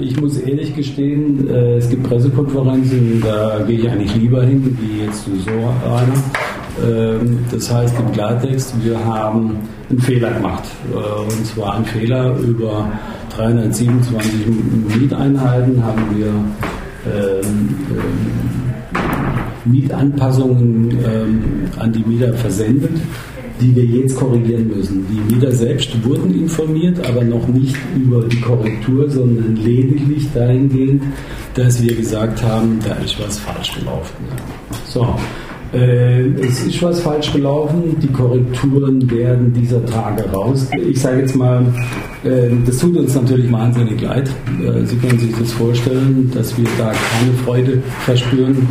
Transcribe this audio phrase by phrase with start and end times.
[0.00, 5.04] Ich muss ehrlich gestehen, äh, es gibt Pressekonferenzen, da gehe ich eigentlich lieber hin, wie
[5.04, 6.12] jetzt so einer.
[6.82, 9.58] Ähm, das heißt im Klartext, wir haben
[9.90, 10.64] einen Fehler gemacht.
[10.90, 12.90] Äh, und zwar einen Fehler über
[13.36, 14.46] 327
[14.98, 20.98] Mieteinheiten haben wir ähm, ähm, Mietanpassungen
[21.78, 22.90] an die Mieter versendet
[23.62, 25.06] die wir jetzt korrigieren müssen.
[25.08, 31.02] Die Mieter selbst wurden informiert, aber noch nicht über die Korrektur, sondern lediglich dahingehend,
[31.54, 34.16] dass wir gesagt haben, da ist was falsch gelaufen.
[34.86, 35.14] So,
[35.72, 40.68] es ist was falsch gelaufen, die Korrekturen werden dieser Tage raus.
[40.76, 41.64] Ich sage jetzt mal,
[42.24, 44.28] äh, das tut uns natürlich wahnsinnig leid.
[44.60, 48.68] Äh, Sie können sich das vorstellen, dass wir da keine Freude verspüren,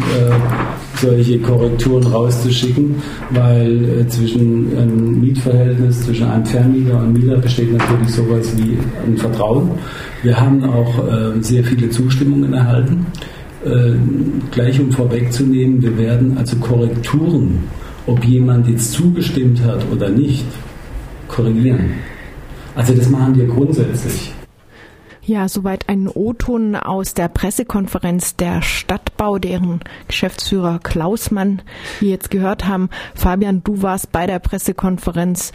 [0.96, 2.96] solche Korrekturen rauszuschicken,
[3.32, 9.72] weil zwischen einem Mietverhältnis zwischen einem Vermieter und Mieter besteht natürlich sowas wie ein Vertrauen.
[10.22, 10.94] Wir haben auch
[11.40, 13.08] sehr viele Zustimmungen erhalten.
[13.64, 13.94] Äh,
[14.50, 17.66] gleich um vorwegzunehmen, wir werden also Korrekturen,
[18.08, 20.46] ob jemand jetzt zugestimmt hat oder nicht,
[21.28, 21.94] korrigieren.
[22.76, 24.34] Also das machen wir grundsätzlich.
[25.24, 31.62] Ja, soweit ein O-Ton aus der Pressekonferenz der Stadtbau, deren Geschäftsführer Klausmann
[32.00, 32.90] wir jetzt gehört haben.
[33.14, 35.52] Fabian, du warst bei der Pressekonferenz.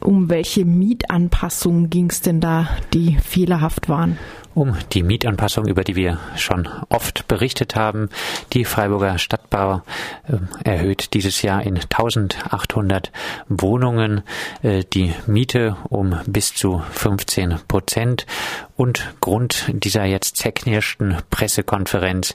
[0.00, 4.18] Um welche Mietanpassungen ging es denn da, die fehlerhaft waren?
[4.54, 8.08] Um die Mietanpassung, über die wir schon oft berichtet haben.
[8.52, 9.82] Die Freiburger Stadtbau
[10.28, 13.12] äh, erhöht dieses Jahr in 1800
[13.48, 14.22] Wohnungen
[14.62, 18.26] äh, die Miete um bis zu 15 Prozent.
[18.76, 22.34] Und Grund dieser jetzt zerknirschten Pressekonferenz,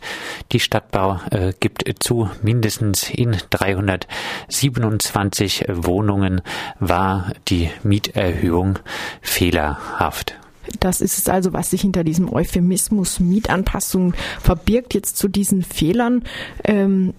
[0.51, 6.41] die Stadtbau äh, gibt zu, mindestens in 327 Wohnungen
[6.79, 8.79] war die Mieterhöhung
[9.21, 10.35] fehlerhaft.
[10.79, 14.93] Das ist es also, was sich hinter diesem Euphemismus Mietanpassung verbirgt.
[14.93, 16.23] Jetzt zu diesen Fehlern.
[16.63, 17.13] Ähm,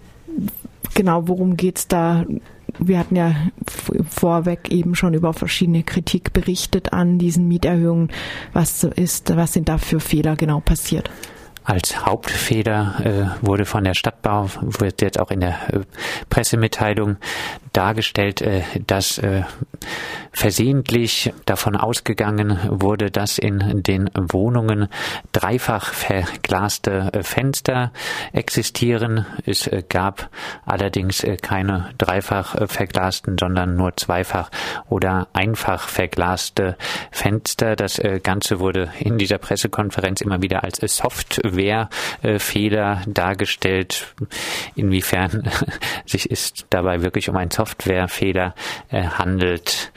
[0.95, 2.25] genau, worum geht's da?
[2.79, 3.35] Wir hatten ja
[4.09, 8.11] vorweg eben schon über verschiedene Kritik berichtet an diesen Mieterhöhungen.
[8.53, 11.11] Was ist, was sind da für Fehler genau passiert?
[11.71, 15.81] als Hauptfeder äh, wurde von der Stadtbau, wird jetzt auch in der äh,
[16.29, 17.17] Pressemitteilung
[17.73, 19.43] dargestellt, äh, dass äh,
[20.33, 24.89] versehentlich davon ausgegangen wurde, dass in den Wohnungen
[25.33, 27.93] dreifach verglaste äh, Fenster
[28.33, 29.27] existieren.
[29.47, 30.29] Es gab
[30.65, 34.51] allerdings keine dreifach verglasten, sondern nur zweifach
[34.89, 36.77] oder einfach verglaste
[37.11, 37.75] Fenster.
[37.77, 44.15] Das Ganze wurde in dieser Pressekonferenz immer wieder als Softwarefehler dargestellt.
[44.75, 45.51] Inwiefern
[46.07, 48.55] sich es dabei wirklich um ein Softwarefehler
[48.91, 49.93] handelt,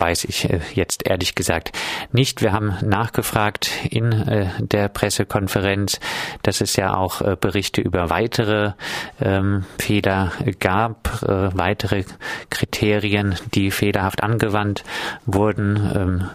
[0.00, 1.72] weiß ich äh, jetzt ehrlich gesagt
[2.10, 2.42] nicht.
[2.42, 6.00] Wir haben nachgefragt in äh, der Pressekonferenz,
[6.42, 8.72] dass es ja auch äh, Berichte über weitere
[9.20, 12.04] ähm, Fehler gab, äh, weitere
[12.48, 14.84] Kriterien, die fehlerhaft angewandt
[15.26, 15.76] wurden.
[15.94, 16.30] Ähm,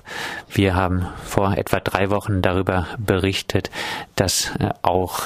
[0.50, 3.72] wir haben vor etwa drei Wochen darüber berichtet,
[4.16, 5.24] dass äh, auch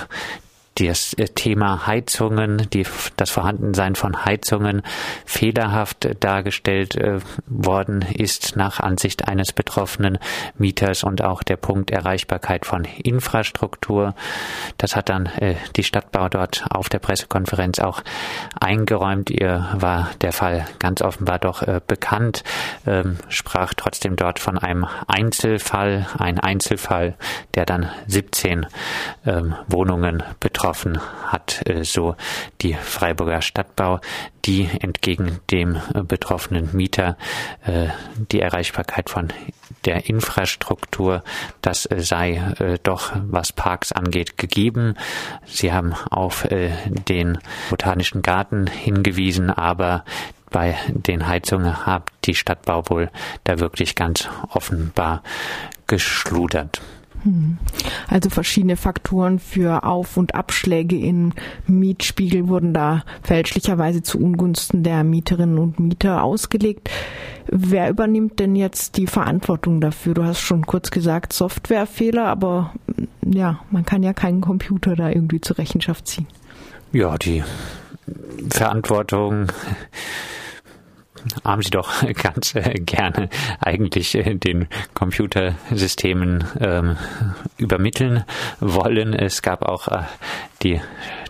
[0.88, 2.86] das äh, Thema Heizungen, die,
[3.18, 4.82] das Vorhandensein von Heizungen
[5.26, 10.18] fehlerhaft dargestellt äh, worden ist nach Ansicht eines betroffenen
[10.58, 14.16] Mieters und auch der Punkt Erreichbarkeit von Infrastruktur.
[14.78, 18.02] Das hat dann äh, die Stadtbau dort auf der Pressekonferenz auch
[18.60, 19.30] eingeräumt.
[19.30, 22.44] Ihr war der Fall ganz offenbar doch bekannt,
[22.86, 27.16] ähm, sprach trotzdem dort von einem Einzelfall, ein Einzelfall,
[27.56, 28.66] der dann 17
[29.26, 32.16] ähm, Wohnungen betroffen hat, äh, so
[32.62, 34.00] die Freiburger Stadtbau,
[34.46, 37.18] die entgegen dem äh, betroffenen Mieter
[37.66, 37.88] äh,
[38.32, 39.30] die Erreichbarkeit von
[39.86, 41.24] der Infrastruktur,
[41.62, 44.96] das sei doch, was Parks angeht, gegeben.
[45.46, 47.38] Sie haben auf den
[47.70, 50.04] Botanischen Garten hingewiesen, aber
[50.50, 53.10] bei den Heizungen hat die Stadtbau wohl
[53.46, 55.24] da wirklich ganz offenbar
[55.88, 56.82] geschludert.
[58.08, 61.34] Also verschiedene Faktoren für Auf- und Abschläge im
[61.68, 66.90] Mietspiegel wurden da fälschlicherweise zu Ungunsten der Mieterinnen und Mieter ausgelegt.
[67.48, 70.14] Wer übernimmt denn jetzt die Verantwortung dafür?
[70.14, 72.74] Du hast schon kurz gesagt, Softwarefehler, aber
[73.26, 76.28] ja, man kann ja keinen Computer da irgendwie zur Rechenschaft ziehen.
[76.92, 77.44] Ja, die
[78.50, 79.48] Verantwortung
[81.44, 81.90] haben Sie doch
[82.22, 83.30] ganz äh, gerne
[83.60, 86.98] eigentlich äh, den Computersystemen ähm,
[87.58, 88.24] übermitteln
[88.60, 89.14] wollen.
[89.14, 90.04] Es gab auch äh,
[90.64, 90.82] die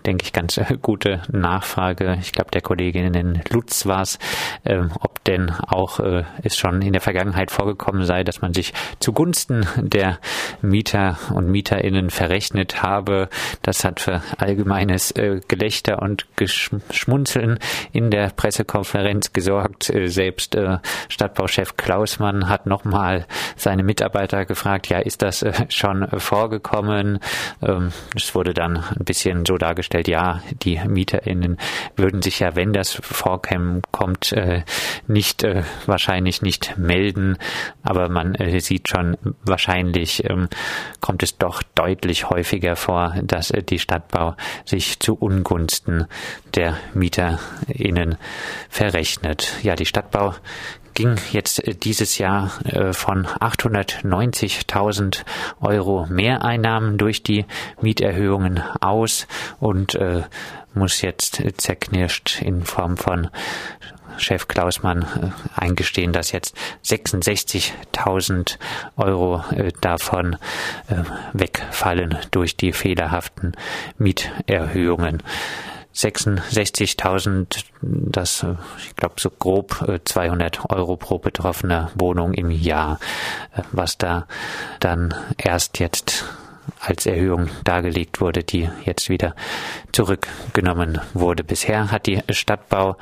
[0.05, 2.17] denke ich, ganz äh, gute Nachfrage.
[2.21, 4.19] Ich glaube, der Kollegin Lutz war es,
[4.65, 8.73] ähm, ob denn auch äh, es schon in der Vergangenheit vorgekommen sei, dass man sich
[8.99, 10.19] zugunsten der
[10.61, 13.29] Mieter und Mieterinnen verrechnet habe.
[13.61, 17.59] Das hat für allgemeines äh, Gelächter und Geschmunzeln
[17.91, 19.89] in der Pressekonferenz gesorgt.
[19.89, 20.77] Äh, selbst äh,
[21.09, 23.25] Stadtbauchef Klausmann hat nochmal
[23.55, 27.19] seine Mitarbeiter gefragt, ja, ist das äh, schon vorgekommen?
[27.61, 31.57] Ähm, es wurde dann ein bisschen so dargestellt, ja, die MieterInnen
[31.95, 34.63] würden sich ja, wenn das vorkommt, äh,
[35.07, 37.37] nicht äh, wahrscheinlich nicht melden,
[37.83, 40.49] aber man äh, sieht schon, wahrscheinlich ähm,
[41.01, 44.35] kommt es doch deutlich häufiger vor, dass die Stadtbau
[44.65, 46.05] sich zu Ungunsten
[46.55, 48.17] der MieterInnen
[48.69, 49.53] verrechnet.
[49.63, 50.35] Ja, die Stadtbau
[50.93, 55.23] ging jetzt äh, dieses Jahr äh, von 890.000
[55.61, 57.45] Euro Mehreinnahmen durch die
[57.81, 59.27] Mieterhöhungen aus
[59.59, 60.23] und äh,
[60.73, 63.29] muss jetzt zerknirscht in Form von
[64.17, 66.55] Chef Klausmann eingestehen, dass jetzt
[66.85, 68.57] 66.000
[68.97, 69.43] Euro
[69.79, 70.35] davon
[71.31, 73.53] wegfallen durch die fehlerhaften
[73.97, 75.23] Mieterhöhungen.
[75.99, 78.45] 66.000, das,
[78.77, 82.99] ich glaube, so grob 200 äh, Euro pro betroffene Wohnung im Jahr,
[83.55, 84.27] äh, was da
[84.79, 86.25] dann erst jetzt
[86.79, 89.35] als Erhöhung dargelegt wurde, die jetzt wieder
[89.91, 91.43] zurückgenommen wurde.
[91.43, 92.97] Bisher hat die Stadtbau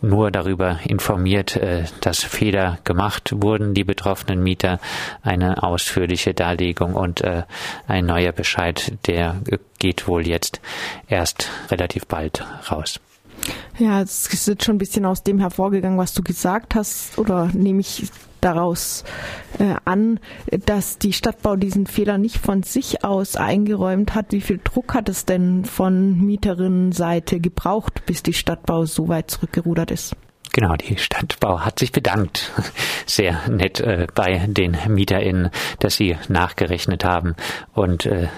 [0.00, 4.80] nur darüber informiert, äh, dass Fehler gemacht wurden, die betroffenen Mieter,
[5.22, 7.44] eine ausführliche Darlegung und äh,
[7.86, 9.40] ein neuer Bescheid, der
[9.78, 10.60] geht wohl jetzt
[11.08, 13.00] erst relativ bald raus.
[13.78, 17.50] Ja, es ist jetzt schon ein bisschen aus dem hervorgegangen, was du gesagt hast, oder
[17.52, 18.04] nehme ich
[18.42, 19.04] daraus
[19.58, 20.20] äh, an,
[20.66, 24.32] dass die Stadtbau diesen Fehler nicht von sich aus eingeräumt hat.
[24.32, 29.90] Wie viel Druck hat es denn von Mieterinnenseite gebraucht, bis die Stadtbau so weit zurückgerudert
[29.90, 30.14] ist?
[30.52, 32.52] Genau, die Stadtbau hat sich bedankt.
[33.06, 37.34] Sehr nett äh, bei den MieterInnen, dass sie nachgerechnet haben
[37.72, 38.28] und äh,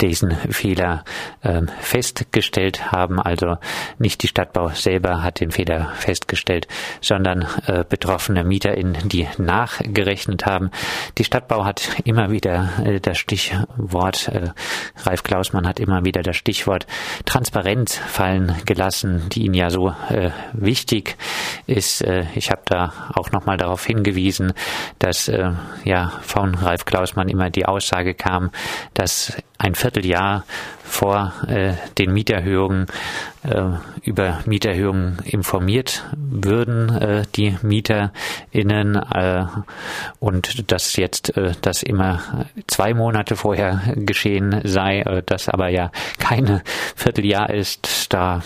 [0.00, 1.04] diesen Fehler
[1.42, 3.20] ähm, festgestellt haben.
[3.20, 3.56] Also
[3.98, 6.66] nicht die Stadtbau selber hat den Fehler festgestellt,
[7.00, 10.70] sondern äh, betroffene MieterInnen, die nachgerechnet haben.
[11.18, 14.50] Die Stadtbau hat immer wieder äh, das Stichwort, äh,
[15.04, 16.86] Ralf Klausmann hat immer wieder das Stichwort
[17.24, 21.16] Transparenz fallen gelassen, die Ihnen ja so äh, wichtig
[21.66, 22.02] ist.
[22.02, 24.52] Äh, ich habe da auch nochmal darauf hingewiesen,
[24.98, 25.52] dass äh,
[25.84, 28.50] ja von Ralf Klausmann immer die Aussage kam,
[28.94, 30.44] dass ein Vierteljahr
[30.82, 32.86] vor äh, den Mieterhöhungen
[33.42, 33.62] äh,
[34.02, 39.44] über Mieterhöhungen informiert würden, äh, die MieterInnen, äh,
[40.18, 45.92] und dass jetzt äh, das immer zwei Monate vorher geschehen sei, äh, das aber ja
[46.18, 46.62] keine
[46.96, 48.42] Vierteljahr ist, da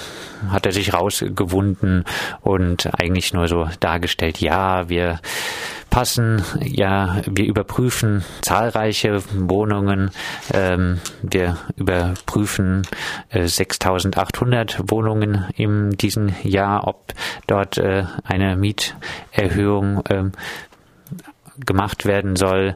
[0.51, 2.05] hat er sich rausgewunden
[2.43, 5.21] und eigentlich nur so dargestellt, ja, wir
[5.95, 6.43] passen.
[6.61, 10.11] Ja, wir überprüfen zahlreiche Wohnungen.
[10.53, 12.83] Ähm, wir überprüfen
[13.29, 17.13] äh, 6.800 Wohnungen in diesem Jahr, ob
[17.47, 20.25] dort äh, eine Mieterhöhung äh,
[21.65, 22.75] gemacht werden soll.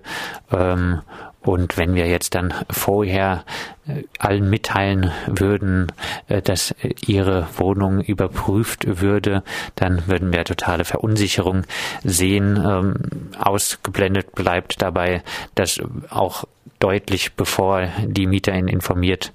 [0.53, 1.01] Ähm,
[1.49, 3.43] und wenn wir jetzt dann vorher
[3.87, 5.87] äh, allen mitteilen würden,
[6.29, 6.75] äh, dass
[7.07, 9.43] ihre Wohnung überprüft würde,
[9.75, 11.63] dann würden wir totale Verunsicherung
[12.05, 12.63] sehen.
[12.63, 12.97] Ähm,
[13.39, 15.23] ausgeblendet bleibt dabei,
[15.55, 15.81] dass
[16.11, 16.45] auch
[16.81, 19.33] deutlich bevor die MieterInnen informiert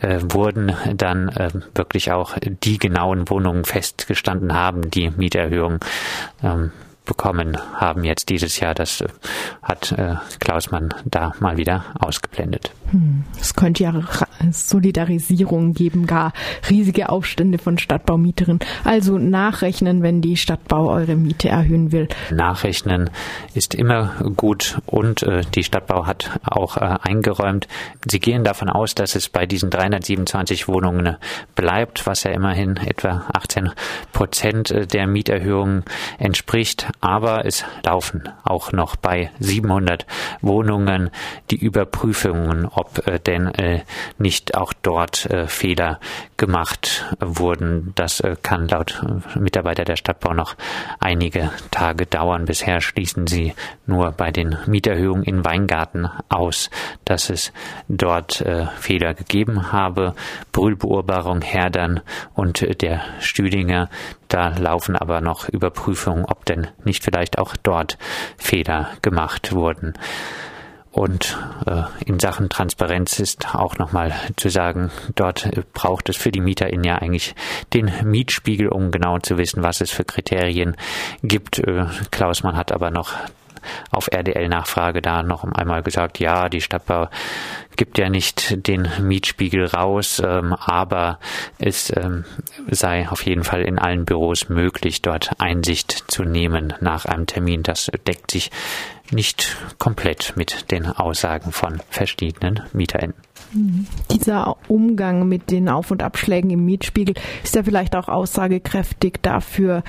[0.00, 5.80] äh, wurden, dann äh, wirklich auch die genauen Wohnungen festgestanden haben, die Mieterhöhung
[6.44, 6.70] ähm,
[7.06, 8.74] bekommen haben jetzt dieses Jahr.
[8.74, 9.08] Das äh,
[9.62, 12.72] hat äh, Klausmann da mal wieder ausgeblendet.
[12.90, 14.02] Hm, es könnte ja
[14.50, 16.32] Solidarisierung geben, gar
[16.68, 18.60] riesige Aufstände von Stadtbaumieterinnen.
[18.84, 22.08] Also nachrechnen, wenn die Stadtbau eure Miete erhöhen will.
[22.30, 23.10] Nachrechnen
[23.54, 27.66] ist immer gut und äh, die Stadtbau hat auch äh, eingeräumt.
[28.08, 31.16] Sie gehen davon aus, dass es bei diesen 327 Wohnungen
[31.54, 33.70] bleibt, was ja immerhin etwa 18
[34.12, 35.84] Prozent äh, der Mieterhöhungen
[36.18, 36.88] entspricht.
[37.00, 40.06] Aber es laufen auch noch bei 700
[40.40, 41.10] Wohnungen
[41.50, 43.82] die Überprüfungen ob äh, denn äh,
[44.18, 46.00] nicht auch dort äh, Fehler
[46.36, 47.92] gemacht wurden.
[47.94, 50.56] Das äh, kann laut äh, Mitarbeiter der Stadtbau noch
[51.00, 52.44] einige Tage dauern.
[52.44, 53.54] Bisher schließen sie
[53.86, 56.70] nur bei den Mieterhöhungen in Weingarten aus,
[57.04, 57.52] dass es
[57.88, 60.14] dort äh, Fehler gegeben habe.
[60.52, 62.00] Brüllbeurbarung Herdern
[62.34, 63.88] und der Stüdinger,
[64.36, 67.96] da laufen aber noch Überprüfungen, ob denn nicht vielleicht auch dort
[68.36, 69.94] Fehler gemacht wurden.
[70.92, 76.42] Und äh, in Sachen Transparenz ist auch nochmal zu sagen, dort braucht es für die
[76.42, 77.34] MieterInnen ja eigentlich
[77.72, 80.76] den Mietspiegel, um genau zu wissen, was es für Kriterien
[81.22, 81.58] gibt.
[81.58, 83.14] Äh, Klausmann hat aber noch
[83.90, 87.08] auf RDL-Nachfrage da noch einmal gesagt, ja, die Stadtbau
[87.76, 91.18] gibt ja nicht den Mietspiegel raus, ähm, aber
[91.58, 92.24] es ähm,
[92.70, 97.62] sei auf jeden Fall in allen Büros möglich, dort Einsicht zu nehmen nach einem Termin.
[97.62, 98.50] Das deckt sich
[99.10, 103.25] nicht komplett mit den Aussagen von verschiedenen MieterInnen.
[104.10, 109.82] Dieser Umgang mit den Auf- und Abschlägen im Mietspiegel ist ja vielleicht auch aussagekräftig dafür,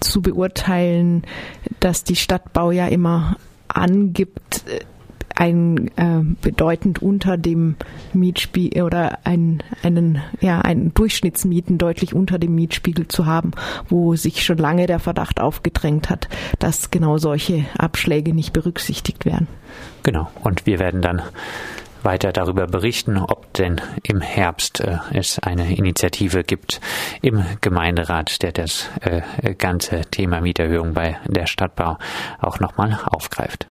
[0.00, 1.24] zu beurteilen,
[1.78, 3.36] dass die Stadtbau ja immer
[3.68, 4.64] angibt,
[5.40, 7.76] ein äh, bedeutend unter dem
[8.12, 13.52] Mietspiegel oder ein, einen, ja, einen Durchschnittsmieten deutlich unter dem Mietspiegel zu haben,
[13.88, 19.46] wo sich schon lange der Verdacht aufgedrängt hat, dass genau solche Abschläge nicht berücksichtigt werden.
[20.02, 20.28] Genau.
[20.42, 21.22] Und wir werden dann
[22.04, 26.80] weiter darüber berichten, ob denn im Herbst äh, es eine Initiative gibt
[27.22, 31.98] im Gemeinderat, der das äh, ganze Thema Mieterhöhung bei der Stadtbau
[32.40, 33.68] auch nochmal aufgreift.